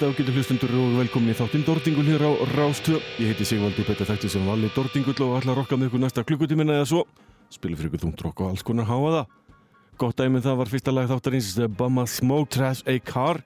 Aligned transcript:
kvöld 0.00 0.16
ágætu 0.16 0.32
hlustundur 0.32 0.70
og 0.80 0.94
velkomin 0.96 1.34
í 1.34 1.36
þáttinn 1.36 1.64
Dordingul 1.66 2.06
hér 2.08 2.22
á 2.24 2.32
Rástvö. 2.56 2.96
Ég 3.20 3.34
heiti 3.34 3.44
Sigvaldi 3.44 3.84
Petter 3.84 4.08
Þætti 4.08 4.30
sem 4.32 4.46
vali 4.48 4.70
Dordingull 4.72 5.26
og 5.26 5.34
ætla 5.36 5.52
að 5.52 5.58
rokka 5.60 5.76
með 5.76 5.90
ykkur 5.90 6.00
næsta 6.00 6.24
klukkutíminna 6.24 6.78
eða 6.78 6.86
svo. 6.88 7.02
Spila 7.52 7.76
fyrir 7.76 7.90
ykkur 7.90 8.02
þungt 8.06 8.24
rokk 8.24 8.40
og 8.40 8.48
alls 8.48 8.64
konar 8.64 8.88
háa 8.88 9.10
það. 9.12 9.34
Gott 10.00 10.16
dæmið 10.16 10.46
það 10.48 10.58
var 10.62 10.72
fyrsta 10.72 10.96
lag 10.96 11.10
þáttarins 11.10 11.52
Bama 11.76 12.06
Smoke 12.08 12.48
Trash 12.48 12.88
A 12.88 12.96
Car. 12.96 13.42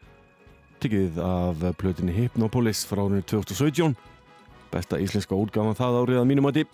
Tyggið 0.78 1.18
af 1.26 1.66
plötinni 1.80 2.14
Hypnopolis 2.14 2.86
frá 2.86 3.02
árinu 3.02 3.26
2017. 3.26 3.98
Besta 4.70 5.02
íslenska 5.02 5.34
útgáfan 5.34 5.74
það 5.74 6.02
árið 6.04 6.22
að 6.22 6.30
mínum 6.30 6.50
aði. 6.52 6.68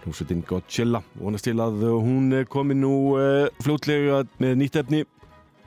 Hljómsveitin 0.00 0.46
Godzilla. 0.48 1.04
Vonast 1.20 1.44
til 1.44 1.58
að 1.60 1.90
hún 1.92 2.32
komi 2.48 2.78
nú 2.78 3.18
uh, 3.20 3.50
fljótlega 3.60 4.24
með 4.40 4.62
nýtt 4.62 4.80
efni. 4.80 5.04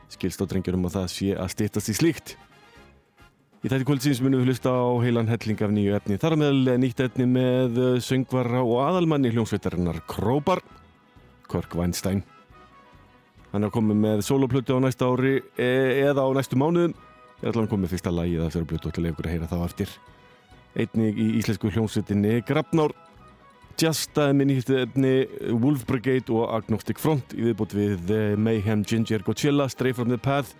Skilst 0.09 0.41
á 0.41 0.49
drengjurum 0.49 0.89
að 0.89 1.03
það 1.03 1.11
sé 1.19 1.35
að 1.37 1.53
stýttast 1.53 1.93
í 1.93 2.01
slíkt. 2.01 2.39
Í 3.61 3.69
þætti 3.69 3.85
kvöldsins 3.85 4.19
munum 4.25 4.41
við 4.41 4.47
hlusta 4.49 4.71
á 4.73 4.89
heilan 5.03 5.27
helling 5.29 5.59
af 5.61 5.69
nýju 5.69 5.93
efni. 5.93 6.15
Þar 6.17 6.33
meðal 6.41 6.79
nýtt 6.81 7.01
efni 7.03 7.27
með 7.29 7.75
söngvara 8.01 8.63
og 8.65 8.79
aðalmanni 8.87 9.29
hljómsveitarinnar 9.35 9.99
Krópar, 10.09 10.63
Körk 11.45 11.75
Weinstein. 11.77 12.23
Hann 13.51 13.67
er 13.67 13.73
komið 13.75 13.99
með 14.01 14.23
soloplötu 14.25 14.73
á 14.73 14.81
næsta 14.81 15.05
ári 15.05 15.35
e 15.61 15.67
eða 16.07 16.25
á 16.25 16.29
næstu 16.33 16.57
mánuðum. 16.57 16.95
Ég 17.43 17.51
ætla 17.51 17.67
að 17.67 17.69
koma 17.75 17.85
með 17.85 17.93
fyrsta 17.93 18.15
lagi 18.15 18.39
eða 18.39 18.49
fyrir 18.55 18.65
blötu 18.71 18.93
til 18.95 19.05
ykkur 19.11 19.29
að 19.29 19.35
heyra 19.35 19.51
þá 19.51 19.55
eftir. 19.67 19.93
Einnig 20.81 21.21
í 21.21 21.27
íslensku 21.43 21.69
hljómsveitinni 21.69 22.41
Grafnár. 22.49 22.97
Jastaði 23.77 24.39
með 24.39 24.51
nýtt 24.55 24.73
efni 24.79 25.13
Wolf 25.61 25.85
Brigade 25.85 26.33
og 26.33 26.49
Agnostic 26.57 26.97
Front 26.97 27.37
í 27.37 27.45
viðbútt 27.45 27.77
við 27.77 28.09
Mayhem 28.41 28.81
Ginger 28.89 29.21
Godzilla, 29.21 29.69
Stray 29.69 29.93
from 29.93 30.09
the 30.09 30.17
Path 30.17 30.57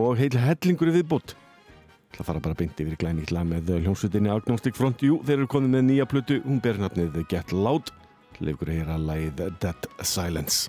og 0.00 0.16
heil 0.16 0.32
hellingur 0.32 0.88
í 0.88 0.96
viðbútt. 1.02 1.36
Það 2.12 2.28
fara 2.28 2.42
bara 2.44 2.58
beint 2.58 2.82
yfir 2.84 2.96
ítla 3.22 3.44
með 3.48 3.72
hljómsveitinni 3.80 4.32
Agnostic 4.32 4.76
Front. 4.76 5.04
Jú, 5.04 5.20
þeir 5.24 5.38
eru 5.40 5.50
komið 5.54 5.76
með 5.76 5.86
nýja 5.88 6.08
plötu, 6.10 6.40
hún 6.44 6.60
ber 6.62 6.80
nafnið 6.82 7.22
Get 7.30 7.54
Loud. 7.56 7.92
Leifur 8.42 8.68
að 8.68 8.82
heyra 8.82 9.00
lagið 9.00 9.46
Dead 9.62 9.90
Silence. 10.02 10.68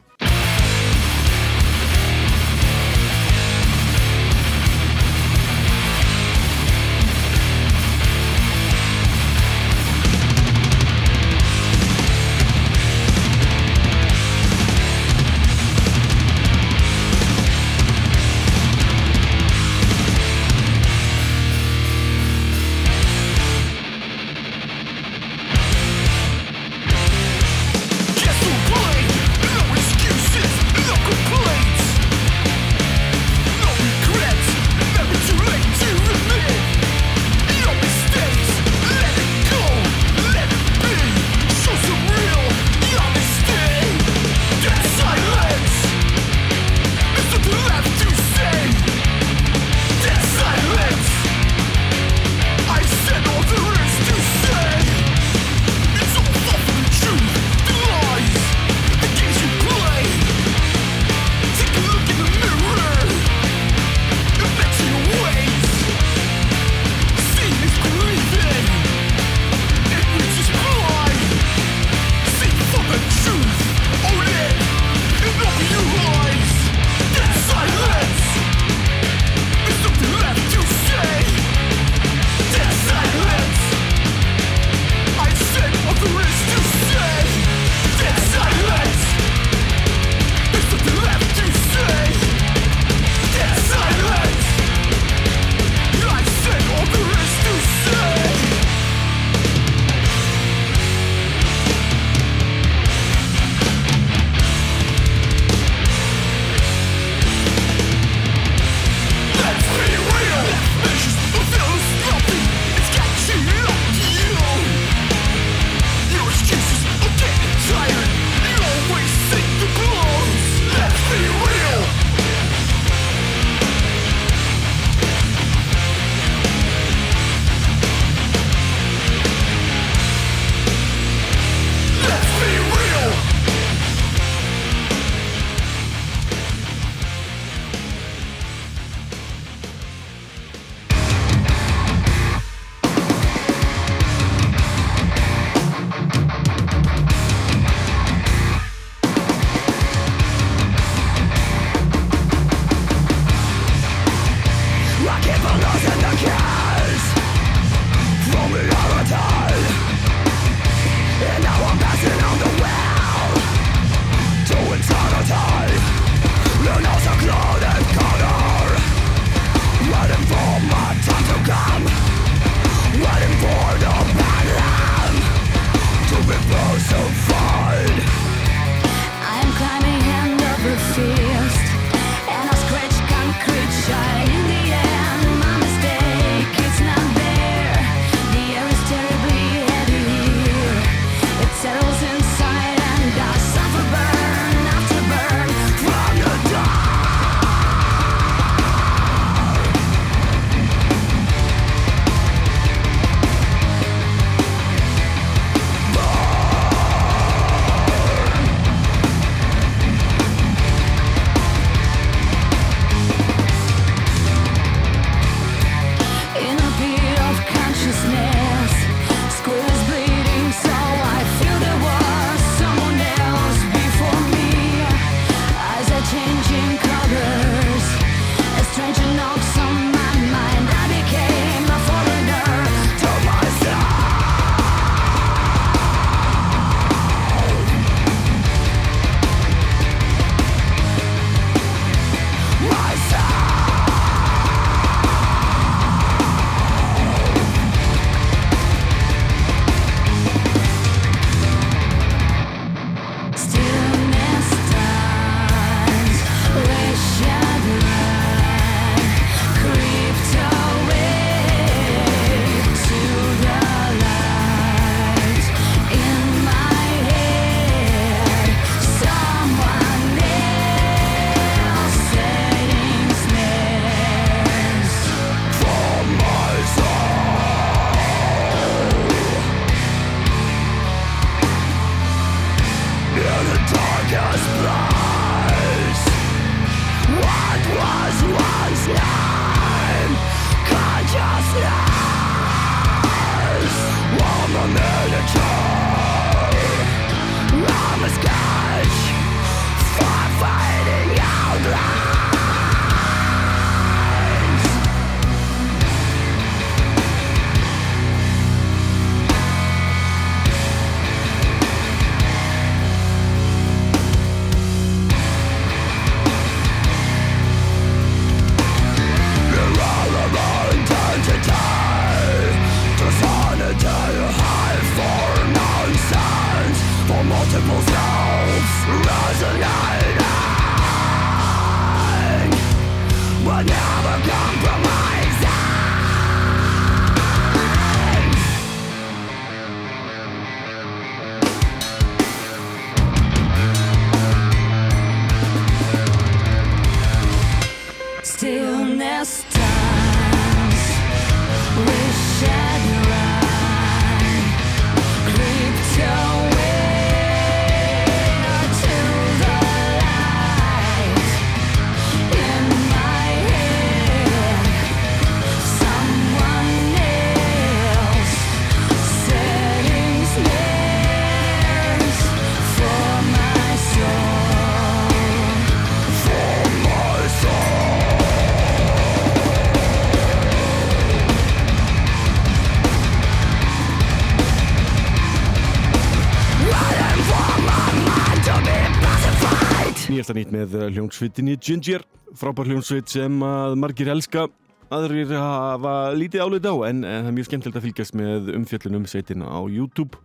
Nýjasta 390.34 390.40
nýtt 390.40 390.54
með 390.54 390.94
hljónsvitinni 390.94 391.58
Ginger, 391.62 392.04
frábær 392.38 392.66
hljónsvit 392.66 393.10
sem 393.10 393.34
að 393.46 393.76
margir 393.78 394.10
elska, 394.10 394.48
aðrir 394.90 395.30
hafa 395.36 396.14
lítið 396.16 396.42
álið 396.42 396.68
á 396.70 396.76
en, 396.90 397.04
en 397.04 397.24
það 397.24 397.30
er 397.30 397.36
mjög 397.36 397.48
skemmtilegt 397.48 397.78
að 397.78 397.86
fylgjast 397.86 398.16
með 398.18 398.50
umfjöllunum 398.58 399.06
sveitina 399.06 399.46
á 399.46 399.62
YouTube. 399.70 400.18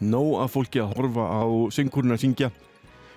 Nó 0.00 0.40
að 0.40 0.50
fólki 0.56 0.82
að 0.82 0.96
horfa 0.96 1.22
á 1.22 1.44
söngurinn 1.70 2.16
að 2.16 2.22
syngja. 2.24 2.50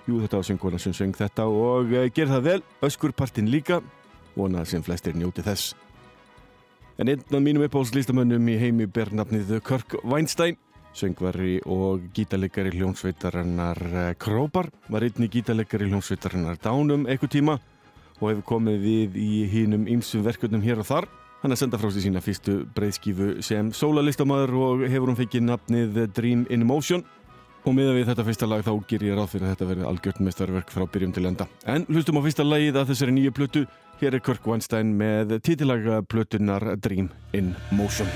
Jú 0.06 0.20
þetta 0.22 0.38
var 0.38 0.48
söngurinn 0.48 0.82
sem 0.82 0.94
söng 0.94 1.16
þetta 1.16 1.46
og 1.50 1.90
uh, 1.90 2.06
ger 2.14 2.30
það 2.30 2.46
vel, 2.46 2.60
öskurpartin 2.86 3.50
líka, 3.50 3.80
vonað 4.36 4.70
sem 4.70 4.84
flestir 4.86 5.18
njóti 5.18 5.42
þess. 5.42 5.74
En 7.00 7.10
einn 7.10 7.24
af 7.24 7.42
mínum 7.42 7.66
uppáhaldslistamönnum 7.66 8.52
í 8.52 8.58
heimi 8.60 8.86
ber 8.86 9.10
nafnið 9.10 9.56
Kirk 9.66 9.98
Weinstein. 10.04 10.58
Söngvari 10.96 11.60
og 11.70 12.08
gítalegari 12.14 12.72
hljónsveitarinnar 12.74 13.78
Krópar 14.18 14.70
var 14.90 15.06
einni 15.06 15.28
gítalegari 15.30 15.86
hljónsveitarinnar 15.90 16.58
Dánum 16.62 17.06
eitthvað 17.06 17.34
tíma 17.36 17.58
og 18.20 18.26
hefur 18.28 18.44
komið 18.56 18.82
við 18.84 19.16
í 19.20 19.44
hínum 19.50 19.86
ýmsum 19.88 20.24
verkefnum 20.26 20.64
hér 20.64 20.82
og 20.82 20.88
þar. 20.88 21.08
Hann 21.40 21.54
er 21.54 21.56
senda 21.56 21.78
frá 21.80 21.88
sig 21.88 22.04
sína 22.04 22.20
fyrstu 22.20 22.58
breyðskifu 22.76 23.38
sem 23.44 23.70
sólalistamæður 23.72 24.58
og 24.60 24.84
hefur 24.84 25.12
hún 25.12 25.16
fengið 25.16 25.46
nafnið 25.46 26.02
Dream 26.12 26.44
in 26.52 26.66
Motion 26.68 27.04
og 27.64 27.76
miða 27.76 27.94
við 27.96 28.10
þetta 28.10 28.26
fyrsta 28.26 28.48
lag 28.48 28.64
þá 28.64 28.72
ger 28.88 29.04
ég 29.04 29.16
ráð 29.16 29.32
fyrir 29.34 29.48
að 29.48 29.54
þetta 29.54 29.70
verði 29.70 29.88
algjört 29.88 30.20
mestarverk 30.26 30.74
frá 30.74 30.84
byrjum 30.88 31.14
til 31.16 31.26
enda. 31.30 31.48
En 31.64 31.86
hlustum 31.88 32.20
á 32.20 32.24
fyrsta 32.24 32.46
lagið 32.46 32.80
að 32.80 32.92
þessari 32.92 33.16
nýju 33.16 33.36
plötu. 33.36 33.64
Hér 34.00 34.16
er 34.16 34.24
Kirk 34.24 34.46
Weinstein 34.48 34.94
með 34.96 35.38
titilaga 35.44 36.00
plötunar 36.08 36.74
Dream 36.80 37.10
in 37.36 37.54
Motion. 37.70 38.08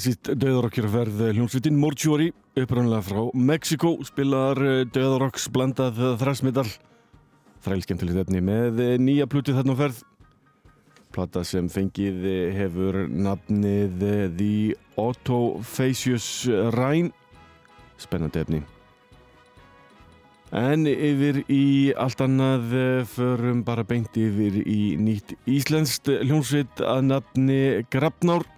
Klassíst 0.00 0.30
döðarokkjörferð 0.40 1.18
hljómsveitin 1.34 1.76
Mortuary 1.76 2.30
upprannlega 2.56 3.02
frá 3.04 3.18
Mexiko 3.36 3.90
spilaðar 4.08 4.86
döðarokks 4.94 5.44
blandað 5.52 5.98
þræsmiddal 6.22 6.64
þrælskemmtilegt 7.66 8.22
efni 8.22 8.40
með 8.40 8.78
nýja 8.96 9.26
pluti 9.28 9.52
þarna 9.52 9.74
ferð. 9.76 9.98
Plata 11.12 11.42
sem 11.44 11.68
fengið 11.68 12.24
hefur 12.56 12.96
nafnið 13.12 14.06
The 14.38 14.78
Autophacious 15.02 16.30
Rhine. 16.72 17.12
Spennandi 18.00 18.40
efni. 18.40 18.60
En 20.56 20.88
yfir 20.88 21.42
í 21.52 21.92
allt 21.92 22.24
annað 22.24 22.72
förum 23.12 23.60
bara 23.68 23.84
beint 23.84 24.16
yfir 24.16 24.62
í 24.64 24.96
nýtt 24.96 25.36
íslenskt 25.44 26.08
hljómsveit 26.22 26.80
að 26.80 27.04
nafni 27.10 27.60
Grafnár 27.92 28.48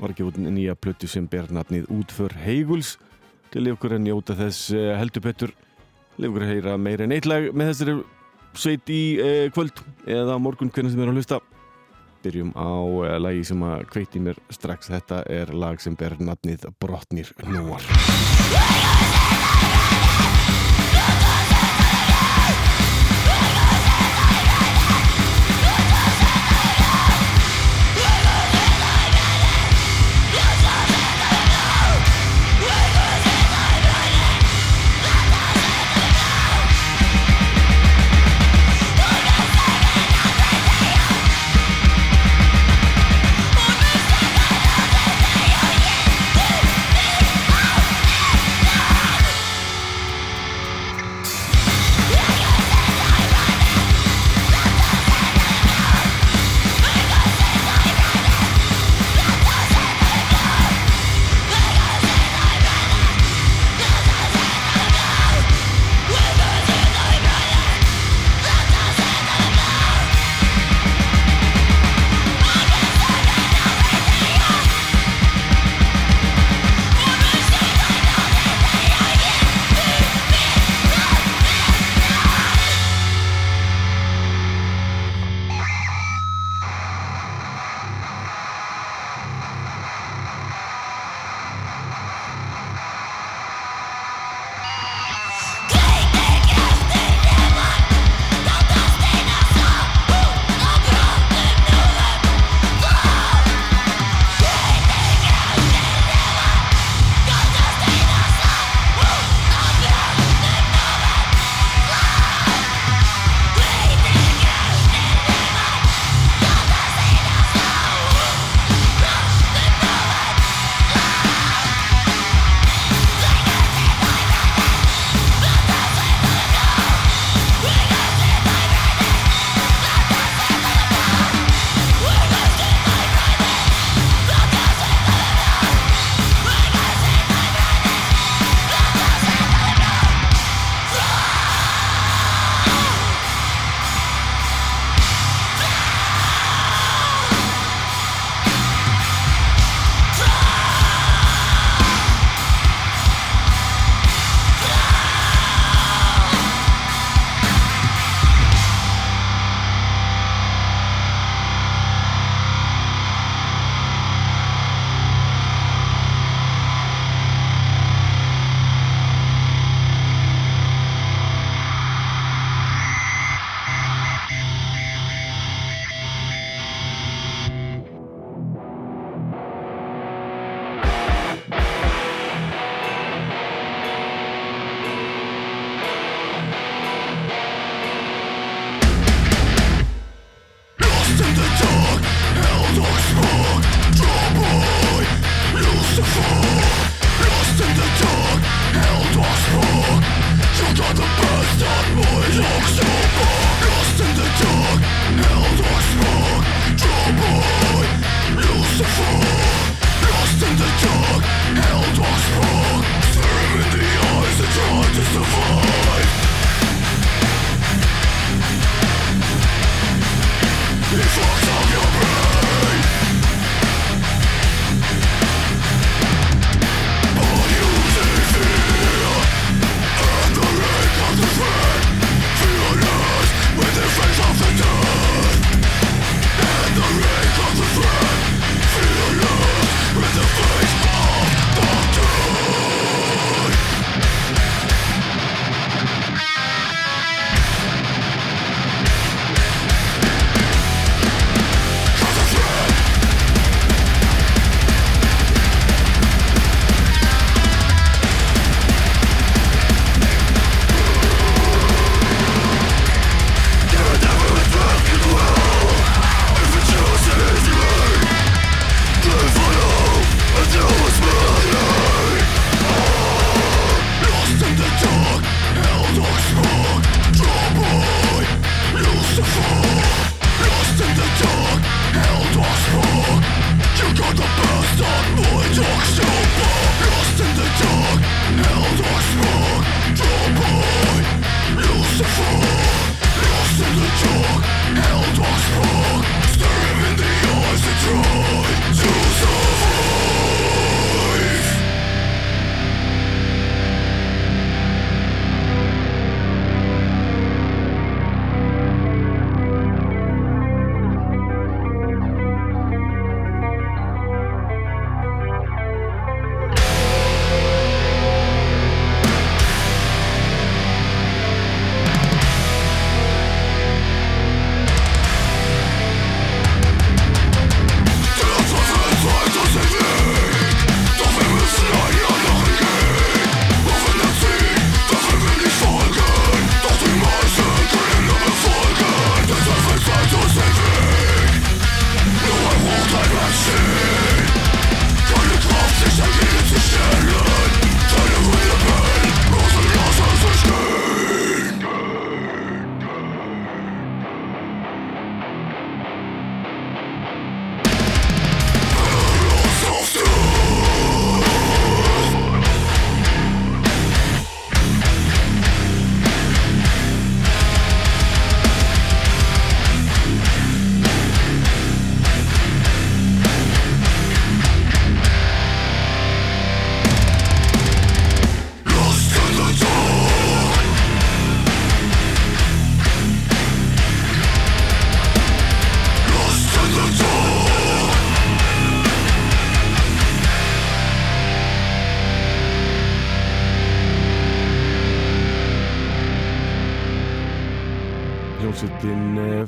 var 0.00 0.14
ekki 0.14 0.26
út 0.26 0.38
nýja 0.40 0.74
plötu 0.78 1.08
sem 1.10 1.26
ber 1.30 1.48
nafnið 1.54 1.88
Útför 1.92 2.34
Heiguls 2.44 2.96
til 3.54 3.68
ykkur 3.70 3.96
að 3.96 4.04
njóta 4.08 4.36
þess 4.38 4.72
eh, 4.74 4.92
heldur 4.98 5.24
betur. 5.24 5.54
Ykkur 6.18 6.44
að 6.44 6.52
heyra 6.52 6.76
meira 6.78 7.06
en 7.06 7.14
eitt 7.14 7.28
lag 7.28 7.50
með 7.54 7.72
þessari 7.72 7.96
sveit 8.58 8.90
í 8.90 9.02
eh, 9.22 9.48
kvöld 9.54 9.82
eða 10.10 10.38
morgun 10.42 10.72
hvernig 10.74 10.94
sem 10.94 11.04
er 11.04 11.12
að 11.12 11.20
hlusta. 11.20 11.40
Byrjum 12.24 12.54
á 12.58 12.74
eh, 13.06 13.18
lagi 13.22 13.44
sem 13.50 13.66
að 13.66 13.86
kveiti 13.94 14.22
mér 14.22 14.40
strax. 14.54 14.90
Þetta 14.94 15.24
er 15.30 15.54
lag 15.54 15.82
sem 15.82 15.98
ber 15.98 16.18
nafnið 16.18 16.70
Brotnir 16.82 17.34
Núar 17.46 19.13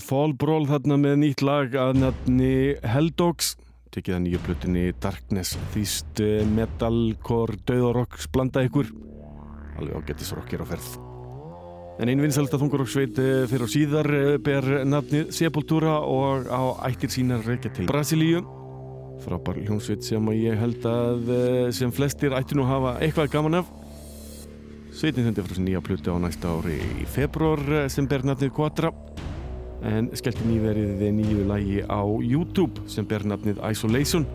hljómsveitin 0.07 0.33
eh, 0.33 0.37
Fall 0.37 0.37
Brawl 0.37 0.67
þarna 0.67 0.97
með 0.97 1.17
nýtt 1.21 1.43
lag 1.43 1.75
að 1.75 2.01
nafni 2.01 2.77
Helldogs. 2.83 3.57
Tekið 3.91 4.15
að 4.15 4.23
nýju 4.25 4.41
blutinni 4.45 4.93
Darkness 5.01 5.57
þýst 5.75 6.21
eh, 6.21 6.45
metalcore 6.45 7.57
döðarokks 7.67 8.29
blanda 8.29 8.63
ykkur. 8.67 8.87
Alveg 9.79 9.97
á 9.97 10.07
getisrokkir 10.07 10.63
á 10.63 10.67
ferð. 10.67 10.99
En 11.99 12.11
einn 12.11 12.21
vinsalsta 12.21 12.59
þungarokksveit 12.61 13.19
eh, 13.19 13.47
fyrir 13.49 13.67
á 13.67 13.69
síðar 13.69 14.11
ber 14.45 14.85
nafnið 14.85 15.33
Sepultura 15.33 16.01
og 16.05 16.47
á 16.49 16.63
ættir 16.89 17.11
sínar 17.11 17.45
reykja 17.47 17.73
til 17.73 17.89
Brasilíu. 17.89 18.45
Frábær 19.25 19.57
hljómsveit 19.57 20.05
sem 20.05 20.33
ég 20.37 20.59
held 20.61 20.85
að 20.85 21.31
sem 21.73 21.91
flestir 21.91 22.37
ætti 22.37 22.55
nú 22.55 22.67
hafa 22.69 22.99
eitthvað 23.01 23.33
gaman 23.33 23.63
af. 23.63 23.73
Sveitin 24.97 25.27
þundi 25.27 25.43
frá 25.43 25.51
þessu 25.51 25.63
nýja 25.65 25.81
plutu 25.85 26.09
á 26.09 26.17
næsta 26.17 26.49
ári 26.57 26.79
í 27.03 27.05
februar 27.13 27.61
eh, 27.69 27.89
sem 27.93 28.07
ber 28.09 28.23
nafnið 28.25 28.55
Quadra 28.57 28.89
en 29.85 30.11
skellti 30.17 30.49
nýverið 30.49 31.05
nýju 31.19 31.47
lægi 31.51 31.79
á 31.85 32.01
YouTube 32.23 32.87
sem 32.91 33.07
ber 33.07 33.27
nafnið 33.29 33.61
Isolation. 33.71 34.27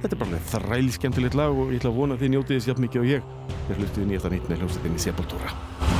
Þetta 0.00 0.16
er 0.16 0.22
bara 0.22 0.44
þræli 0.54 0.94
skemmtilegt 0.96 1.36
lag 1.36 1.52
og 1.52 1.74
ég 1.74 1.82
ætla 1.82 1.92
að 1.92 1.98
vona 2.00 2.16
að 2.16 2.24
þið 2.24 2.34
njótið 2.34 2.58
þess 2.58 2.70
jafn 2.72 2.86
mikið 2.86 3.02
og 3.02 3.10
ég. 3.14 3.32
Þegar 3.66 3.82
hlustuði 3.82 4.10
nýjast 4.10 4.30
að 4.30 4.38
nýttna 4.38 4.56
í 4.56 4.62
hljómsveitinni 4.62 5.08
Sepultura 5.08 5.99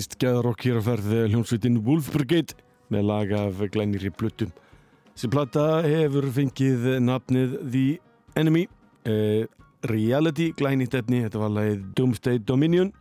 sænst 0.00 0.16
geðarokk 0.16 0.62
hér 0.64 0.78
að 0.78 0.86
ferð 0.86 1.10
hljómsveitin 1.28 1.74
Wolf 1.84 2.06
Brigade 2.14 2.54
með 2.88 3.02
lag 3.04 3.32
af 3.36 3.58
glænir 3.68 4.06
í 4.08 4.10
blöttum. 4.10 4.48
Þessi 5.12 5.28
platta 5.28 5.64
hefur 5.84 6.24
fengið 6.32 6.86
nafnið 7.04 7.56
The 7.66 7.98
Enemy, 8.40 8.62
uh, 9.10 9.44
Reality 9.84 10.54
glænit 10.56 10.94
efni, 10.96 11.20
þetta 11.26 11.42
var 11.42 11.52
lagið 11.52 11.82
Doomsday 11.98 12.40
Dominion. 12.40 12.92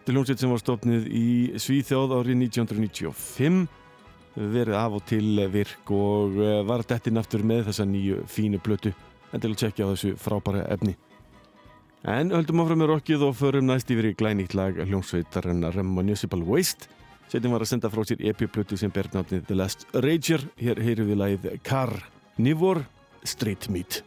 Þetta 0.00 0.10
er 0.10 0.16
hljómsveit 0.16 0.42
sem 0.42 0.50
var 0.50 0.62
stofnið 0.64 1.06
í 1.06 1.28
Svíþjóð 1.54 2.16
árið 2.18 2.42
1995, 2.48 3.60
verið 4.40 4.78
af 4.80 4.96
og 4.98 5.06
til 5.06 5.44
virk 5.54 5.94
og 5.94 6.40
uh, 6.40 6.56
var 6.66 6.82
dættinn 6.82 7.20
aftur 7.20 7.46
með 7.46 7.68
þessa 7.70 7.86
nýju 7.86 8.24
fínu 8.26 8.58
blötu. 8.64 8.90
En 9.30 9.38
til 9.38 9.52
að 9.52 9.62
tjekkja 9.62 9.86
á 9.86 9.90
þessu 9.92 10.16
frábæra 10.18 10.66
efni. 10.74 10.96
En 12.08 12.30
höldum 12.32 12.62
áfram 12.62 12.80
með 12.80 12.94
rockið 12.94 13.22
og 13.26 13.34
förum 13.36 13.66
næst 13.68 13.90
yfir 13.92 14.06
í 14.08 14.14
glænýtt 14.16 14.54
lag 14.56 14.78
hljómsveitarinnar 14.86 15.76
Municipal 15.84 16.40
Waste. 16.48 16.88
Setjum 17.28 17.52
var 17.52 17.60
að 17.60 17.74
senda 17.74 17.90
frá 17.92 18.00
sér 18.08 18.24
epi-plötu 18.30 18.78
sem 18.80 18.90
ber 18.94 19.10
náttið 19.12 19.44
The 19.50 19.58
Last 19.58 19.84
Rager. 19.92 20.46
Hér 20.56 20.80
heyrum 20.80 21.12
við 21.12 21.20
lagið 21.20 21.58
Carnivore 21.60 22.86
Street 23.28 23.68
Meat. 23.68 24.00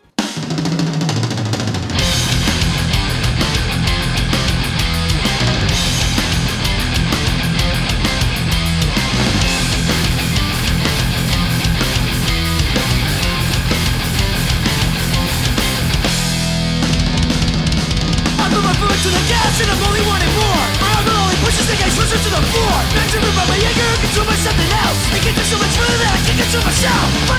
Yeah. 26.83 27.32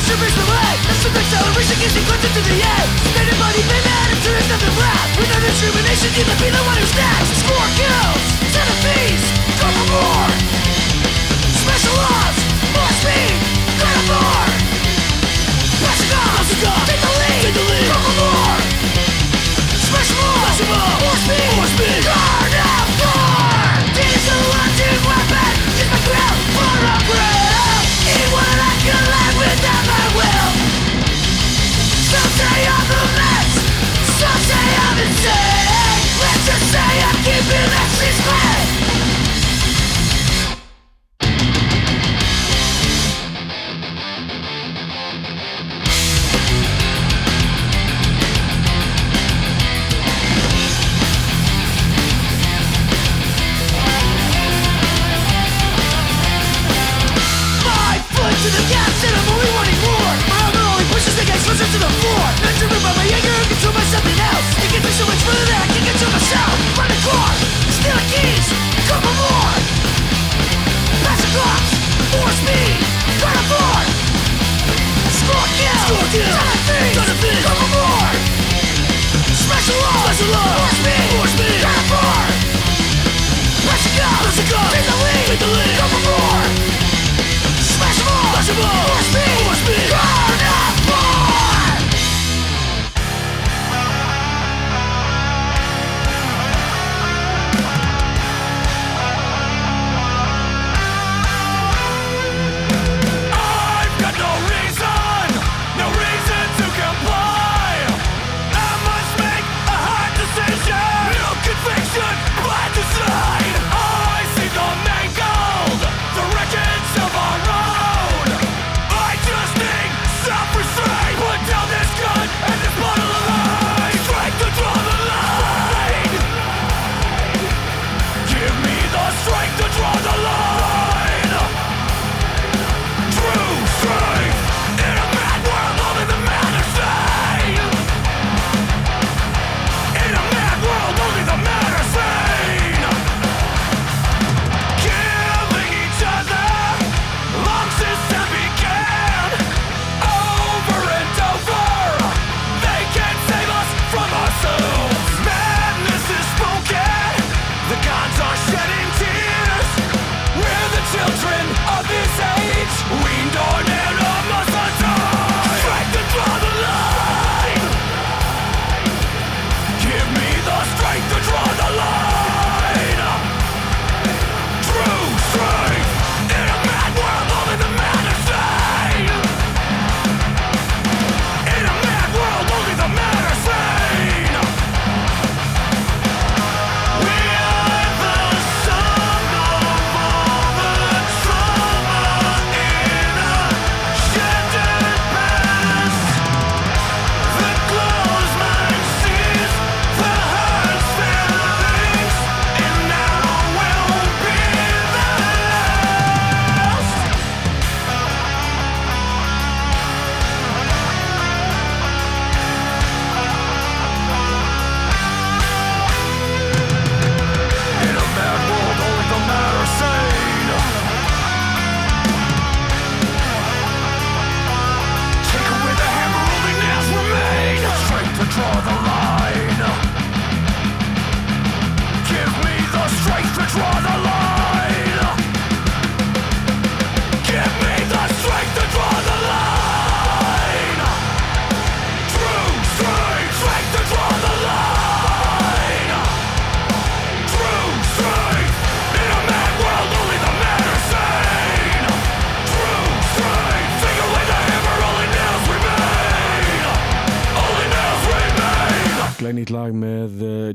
Push 0.00 0.08
your 0.08 0.18
reach 0.24 0.32
the 0.32 0.48
way 0.48 0.80
acceleration 1.12 1.76
gives 1.76 1.92
you 1.92 2.00
glimpse 2.08 2.24
into 2.24 2.40
the 2.40 2.56
end 2.56 2.88
Stated 3.12 3.36
body 3.36 3.60
made 3.68 3.84
attitude 4.00 4.32
is 4.32 4.48
nothing 4.48 4.72
left 4.80 5.12
Without 5.20 5.44
discrimination 5.44 6.08
you 6.16 6.24
might 6.24 6.40
be 6.40 6.48
the 6.48 6.62
one 6.64 6.76
who's 6.80 6.94
next 6.96 7.36
Score 7.44 7.68
kills, 7.76 8.22
centipedes, 8.48 9.24
cover 9.60 9.84
more 9.92 10.28
Special 11.52 11.96
ops, 12.00 12.40
more 12.72 12.92
speed 13.04 13.39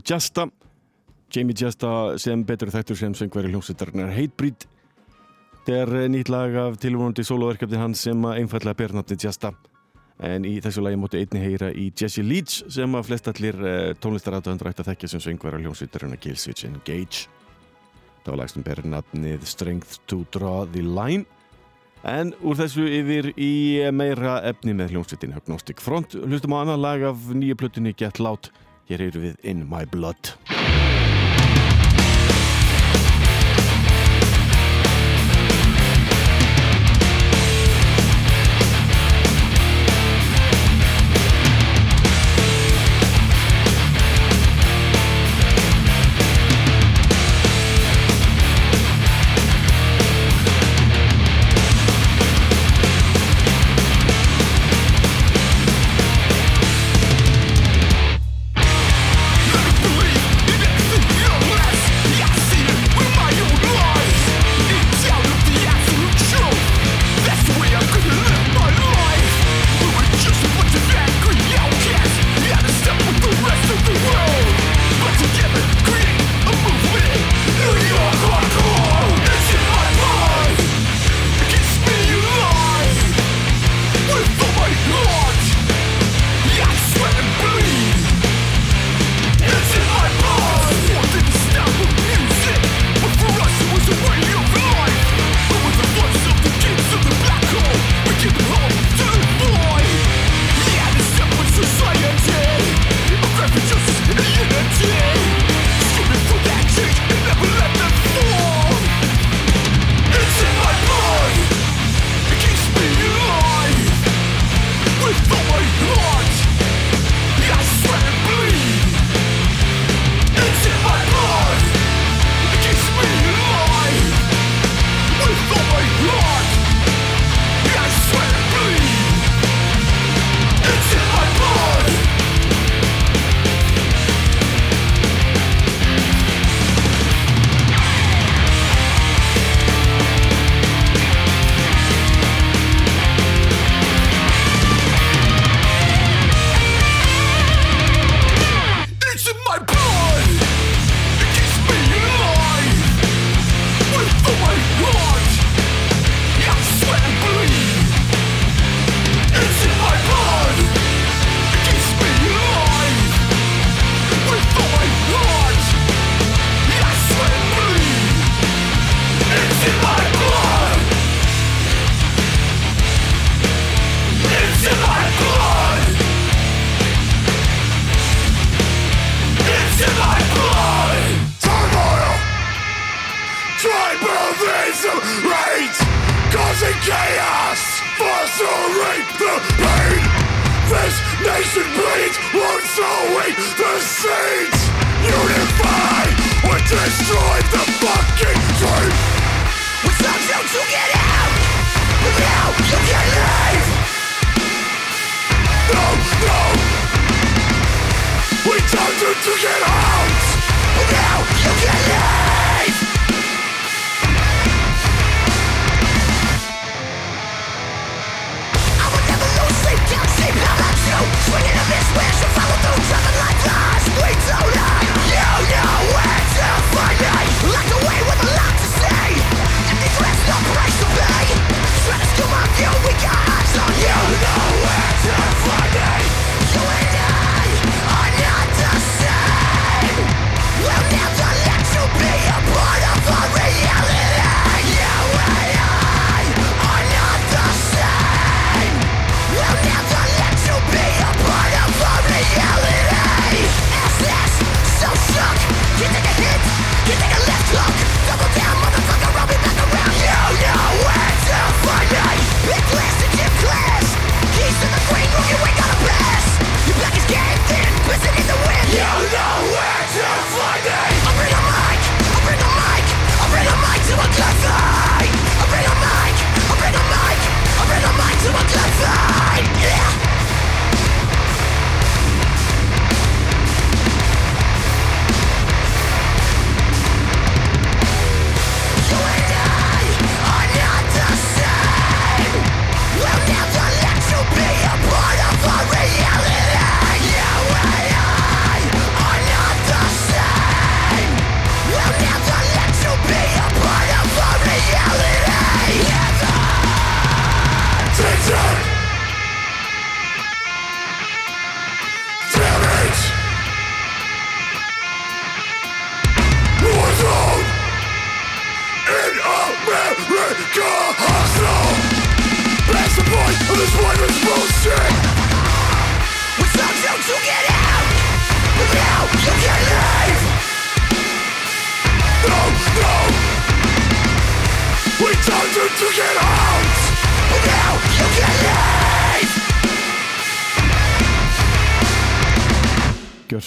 Jasta 0.05 0.49
Jamie 1.33 1.55
Jasta 1.57 2.15
sem 2.21 2.43
betur 2.45 2.69
þættur 2.69 2.97
sem 2.99 3.13
söngveri 3.17 3.49
hljómsveitarnar 3.49 4.11
Hatebreed. 4.13 4.67
Þetta 5.65 5.77
er 5.81 5.93
uh, 5.97 6.03
nýtt 6.13 6.29
lag 6.29 6.53
af 6.61 6.75
tilvonandi 6.79 7.25
soloverkefni 7.25 7.79
hans 7.81 8.03
sem 8.05 8.27
einfallega 8.29 8.77
ber 8.77 8.93
nafni 8.95 9.17
Jasta. 9.19 9.51
En 10.23 10.45
í 10.47 10.53
þessu 10.63 10.83
lagi 10.85 10.99
móti 11.01 11.19
einni 11.19 11.41
heyra 11.41 11.71
í 11.73 11.89
Jesse 11.89 12.23
Leach 12.23 12.61
sem 12.71 12.93
að 12.95 13.07
flest 13.09 13.31
allir 13.31 13.57
uh, 13.59 13.93
tónlistarátöðundur 13.99 14.69
ætti 14.69 14.85
að 14.85 14.91
þekkja 14.91 15.09
sem 15.15 15.23
söngveri 15.25 15.63
hljómsveitarnar 15.63 16.21
Killswitch 16.21 16.69
Engage. 16.69 17.25
Það 18.21 18.29
var 18.29 18.39
lag 18.43 18.53
sem 18.53 18.65
ber 18.65 18.83
nafnið 18.85 19.47
Strength 19.49 19.97
to 20.05 20.21
Draw 20.35 20.69
the 20.75 20.85
Line. 20.85 21.25
En 22.05 22.35
úr 22.45 22.61
þessu 22.61 22.85
yfir 22.85 23.31
í 23.41 23.81
meira 23.89 24.37
efni 24.45 24.77
með 24.77 24.93
hljómsveitin 24.93 25.33
Agnostic 25.35 25.81
Front. 25.81 26.13
Hlustum 26.13 26.53
á 26.53 26.61
annan 26.61 26.83
lag 26.85 27.03
af 27.09 27.27
nýju 27.33 27.57
plötunni 27.57 27.95
Get 27.97 28.21
Loud 28.21 28.53
Hér 28.85 29.01
eru 29.01 29.21
við 29.23 29.47
In 29.49 29.63
My 29.65 29.87
Blood 29.89 30.35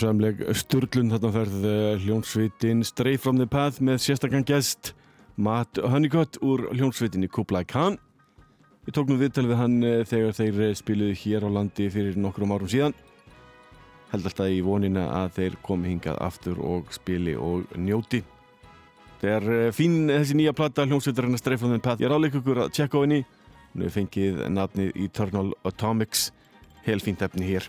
Gjörsamleg 0.09 0.39
sturlun 0.57 1.11
þarna 1.13 1.31
ferð 1.35 1.65
eh, 1.69 1.99
hljónsvitin 2.01 2.79
Stray 2.87 3.19
from 3.21 3.37
the 3.37 3.45
Path 3.45 3.83
með 3.85 3.99
sérstakann 4.01 4.47
gest 4.49 4.95
Matt 5.37 5.77
Honeycutt 5.85 6.39
úr 6.41 6.63
hljónsvitinni 6.73 7.29
Kublai 7.29 7.67
Khan. 7.69 7.99
Við 8.87 8.95
tóknum 8.97 9.19
viðtal 9.21 9.45
við 9.51 9.59
hann 9.61 9.75
eh, 9.85 10.07
þegar 10.09 10.33
þeir 10.39 10.61
eh, 10.65 10.73
spiluðu 10.79 11.17
hér 11.21 11.45
á 11.45 11.51
landi 11.59 11.91
fyrir 11.93 12.17
nokkrum 12.17 12.55
árum 12.57 12.71
síðan. 12.73 12.95
Held 14.15 14.31
alltaf 14.31 14.49
í 14.49 14.63
vonina 14.65 15.03
að 15.19 15.35
þeir 15.37 15.59
komi 15.67 15.91
hingað 15.93 16.23
aftur 16.25 16.63
og 16.65 16.89
spili 16.97 17.35
og 17.37 17.67
njóti. 17.77 18.23
Það 19.21 19.35
er 19.35 19.77
fín 19.77 19.99
þessi 20.09 20.39
nýja 20.41 20.55
platta 20.57 20.87
hljónsvitarinn 20.89 21.37
Stray 21.37 21.61
from 21.61 21.77
the 21.77 21.83
Path. 21.85 22.01
Ég 22.01 22.09
ráleik 22.09 22.39
ykkur 22.41 22.63
að 22.65 22.73
tjekka 22.79 22.97
á 22.97 23.05
henni. 23.05 23.27
Hefur 23.75 23.93
fengið 23.99 24.41
nafnið 24.57 24.97
Eternal 25.05 25.53
Atomics. 25.69 26.31
Helfínt 26.89 27.21
efni 27.29 27.51
hér. 27.51 27.69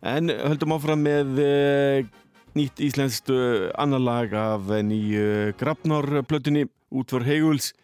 En 0.00 0.32
höldum 0.32 0.72
áfram 0.72 1.02
með 1.04 1.40
uh, 1.44 2.08
nýtt 2.56 2.80
íslenskt 2.80 3.28
uh, 3.34 3.68
annar 3.76 4.00
lag 4.00 4.32
af 4.32 4.72
nýju 4.80 5.52
Grafnárplötunni 5.60 6.64
útför 6.88 7.28
Heiguls. 7.28 7.74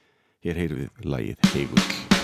Hér 0.40 0.64
heyrum 0.64 0.84
við 0.86 1.08
lagið 1.12 1.50
Heigul. 1.52 2.15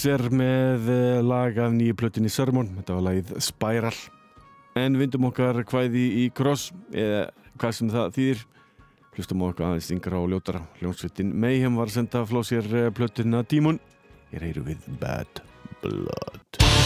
Miser 0.00 0.30
með 0.32 0.86
eh, 0.88 1.18
lag 1.20 1.58
af 1.60 1.74
nýju 1.76 1.92
plötinni 2.00 2.30
Sermon, 2.32 2.70
þetta 2.78 2.94
var 2.96 3.02
lagið 3.04 3.34
Spiral. 3.44 3.98
En 4.80 4.96
vindum 4.96 5.26
okkar 5.28 5.60
hvæði 5.60 6.06
í 6.22 6.24
Cross, 6.32 6.70
eða 6.88 7.26
hvað 7.60 7.76
sem 7.76 7.92
það 7.92 8.16
þýðir. 8.16 8.40
Hlustum 9.18 9.44
okkar 9.44 9.66
aðeins 9.68 9.92
yngra 9.92 10.22
og 10.24 10.32
ljótara. 10.32 10.64
Hljómsveitin 10.80 11.36
Mayhem 11.44 11.76
var 11.76 11.92
að 11.92 11.98
senda 11.98 12.24
frá 12.32 12.40
sér 12.48 12.72
eh, 12.72 12.88
plötina 12.96 13.44
Dímun. 13.44 13.76
Ég 14.32 14.40
reyru 14.40 14.64
við 14.70 14.88
Bad 15.04 15.44
Blood. 15.84 16.79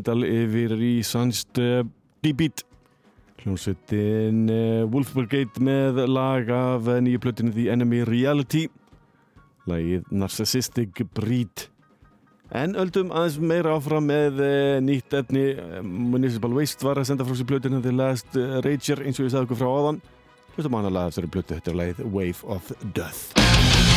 Metal 0.00 0.24
yfir 0.24 0.72
í 0.80 1.00
sannst 1.04 1.58
uh, 1.60 1.82
B-beat 2.24 2.64
hljómsveitin 3.42 4.46
uh, 4.52 4.86
Wolf 4.92 5.12
Brigade 5.16 5.60
með 5.60 6.00
lag 6.08 6.48
af 6.52 6.88
uh, 6.88 7.00
nýju 7.04 7.20
plötinu 7.20 7.52
The 7.52 7.68
Enemy 7.74 8.04
Reality. 8.08 8.68
Lagið 9.68 10.08
Narcissistic 10.10 11.02
Breed. 11.16 11.66
En 12.56 12.74
öldum 12.80 13.12
aðeins 13.14 13.36
meira 13.38 13.76
áfram 13.76 14.08
með 14.08 14.40
nýtt 14.82 15.14
efni 15.14 15.44
Municipal 15.86 16.50
Waste 16.56 16.82
var 16.82 16.98
að 16.98 17.12
senda 17.12 17.28
frá 17.28 17.36
sér 17.38 17.46
plötinu 17.52 17.78
The 17.84 17.92
Last 17.94 18.34
Rager 18.34 19.04
eins 19.04 19.20
og 19.20 19.28
ég 19.28 19.36
sagði 19.36 19.46
okkur 19.46 19.60
frá 19.60 19.70
áðan. 19.70 20.02
Hlutum 20.56 20.80
annað 20.80 20.96
lag 20.96 21.12
þessari 21.12 21.32
plötu 21.36 21.60
þetta 21.60 21.74
er 21.76 21.80
lagið 21.84 22.04
Wave 22.10 22.56
of 22.56 22.74
death 22.96 23.89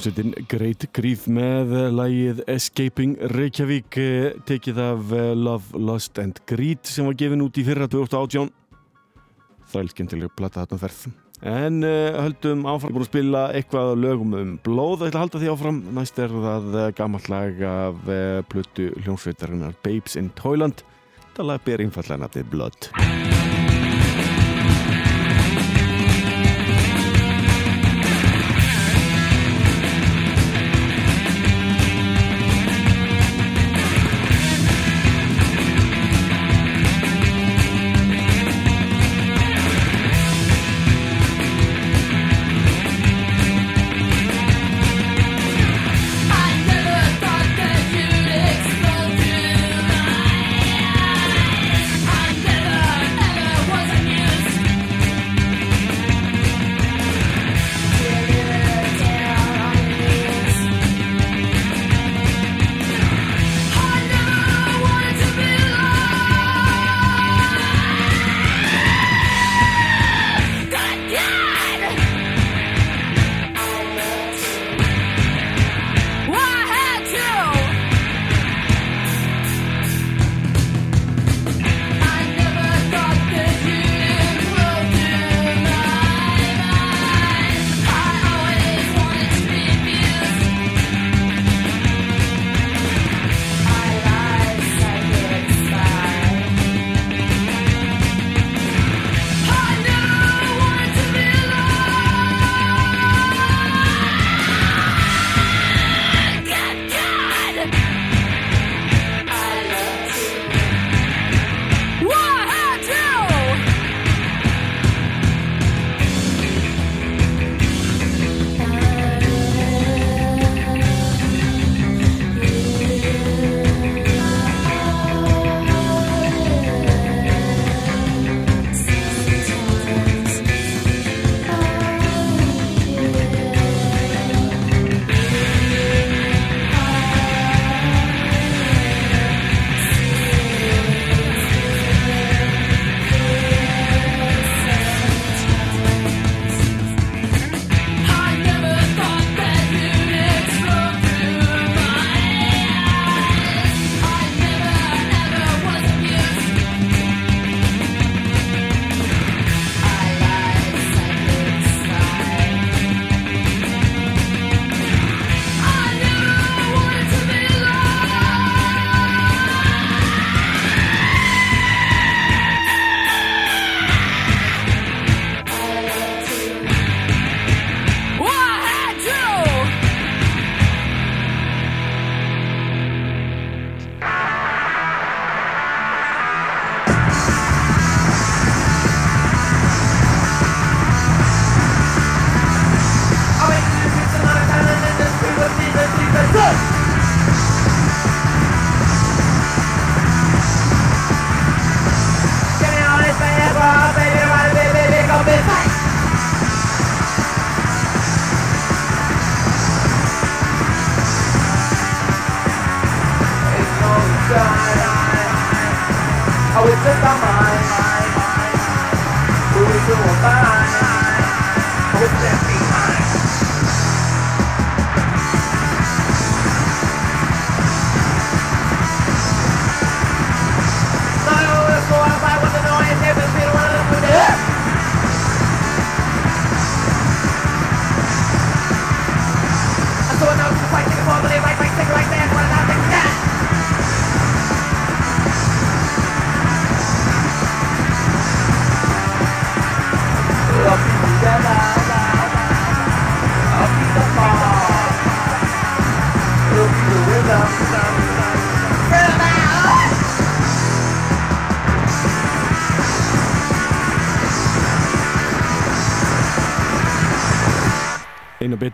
Hljómsveitin 0.00 0.46
Great 0.48 0.84
Grief 0.96 1.26
með 1.28 1.74
lægið 1.92 2.38
Escaping 2.48 3.18
Reykjavík 3.34 3.98
eh, 4.00 4.38
tekið 4.48 4.78
af 4.80 5.10
eh, 5.12 5.32
Love, 5.36 5.76
Lust 5.76 6.16
and 6.22 6.40
Greed 6.48 6.88
sem 6.88 7.04
var 7.04 7.18
gefin 7.20 7.44
út 7.44 7.60
í 7.60 7.64
fyrra 7.66 7.84
2018 7.84 8.48
Það 9.68 9.82
er 9.82 9.90
skemmtilega 9.92 10.32
platta 10.40 10.64
þarna 10.64 10.80
ferð. 10.86 11.02
En 11.52 11.84
uh, 11.84 12.16
höldum 12.16 12.64
áfram 12.72 12.96
búin 12.96 13.04
að 13.04 13.10
spila 13.10 13.44
eitthvað 13.58 13.92
lögum 14.00 14.32
um 14.40 14.56
blóð. 14.64 15.04
Ætla 15.10 15.20
að 15.20 15.26
halda 15.26 15.42
því 15.44 15.52
áfram. 15.52 15.82
Næst 16.00 16.24
er 16.24 16.32
það 16.48 16.80
gammalt 16.96 17.28
lag 17.28 17.64
af 17.74 18.00
uh, 18.08 18.40
plötu 18.48 18.88
hljómsveitarinnar 19.04 19.76
Babes 19.84 20.16
in 20.16 20.32
Toyland. 20.40 20.80
Það 21.36 21.52
lag 21.52 21.68
ber 21.68 21.84
einfallega 21.84 22.24
nafnið 22.24 22.50
Blood 22.56 23.29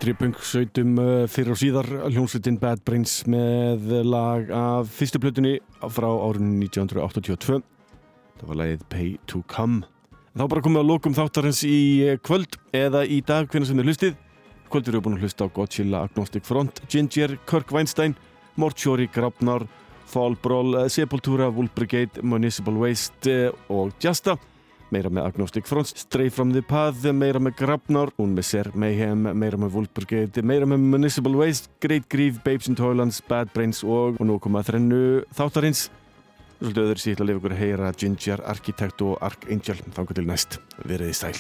betri 0.07 0.21
pungsautum 0.21 0.99
fyrir 1.27 1.51
og 1.51 1.59
síðar 1.59 1.87
hljómsveitin 2.13 2.61
Bad 2.63 2.85
Brains 2.87 3.25
með 3.27 3.89
lag 4.07 4.53
af 4.55 4.93
fyrstu 4.95 5.19
plötunni 5.19 5.57
frá 5.83 6.07
árunni 6.07 6.69
1982 6.69 7.57
það 8.39 8.45
var 8.47 8.59
lagið 8.61 8.85
Pay 8.93 9.09
to 9.27 9.41
Come 9.51 9.83
þá 10.37 10.45
bara 10.45 10.63
komum 10.63 10.79
við 10.79 10.85
að 10.85 10.93
lókum 10.93 11.17
þáttarins 11.17 11.65
í 11.67 11.81
kvöld 12.23 12.55
eða 12.71 13.03
í 13.03 13.19
dag 13.27 13.51
hvernig 13.51 13.67
sem 13.67 13.81
þið 13.81 13.91
hlustið 13.91 14.21
kvöld 14.71 14.93
eru 14.93 15.01
við 15.01 15.05
búin 15.09 15.19
að 15.19 15.27
hlusta 15.27 15.51
á 15.51 15.55
Godzilla, 15.59 16.05
Agnostic 16.07 16.47
Front 16.47 16.85
Ginger, 16.87 17.35
Kirk 17.51 17.75
Weinstein, 17.75 18.15
Mortuary 18.55 19.09
Grabnar, 19.11 19.67
Fall 20.07 20.39
Brawl 20.39 20.85
Sepultura, 20.87 21.51
Wolf 21.51 21.75
Brigade, 21.75 22.23
Municipal 22.23 22.79
Waste 22.85 23.41
og 23.75 23.91
Justa 23.99 24.39
meira 24.95 25.11
með 25.13 25.27
Agnostic 25.31 25.67
Front, 25.69 25.93
Stray 25.99 26.31
from 26.33 26.53
the 26.55 26.63
Path, 26.65 27.05
meira 27.17 27.41
með 27.43 27.57
Grabnár, 27.61 28.13
Unmesser, 28.23 28.71
Mayhem, 28.79 29.27
meira 29.39 29.61
með 29.61 29.75
Vulpurgate, 29.77 30.45
meira 30.47 30.69
með 30.69 30.87
Municipal 30.95 31.37
Waste, 31.39 31.73
Great 31.83 32.09
Grief, 32.13 32.41
Babes 32.47 32.71
in 32.71 32.79
Toylands, 32.79 33.21
Bad 33.29 33.53
Brains 33.55 33.83
og, 33.85 34.21
og 34.21 34.27
nú 34.29 34.39
koma 34.43 34.65
þrennu 34.67 35.23
þáttarins. 35.37 35.89
Svolítið 36.57 36.87
öðru 36.87 37.03
síðan 37.03 37.23
að 37.23 37.29
lifa 37.29 37.43
ykkur 37.43 37.55
að 37.57 37.63
heyra 37.65 37.93
Ginger, 38.01 38.45
Architect 38.55 39.05
og 39.05 39.19
Archangel. 39.27 39.81
Þannig 39.93 40.19
til 40.21 40.29
næst, 40.31 40.61
veriði 40.87 41.19
sæl. 41.19 41.35